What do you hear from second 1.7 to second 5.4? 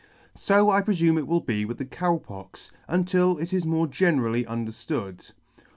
the Cow Pox, until it is more generally underftood.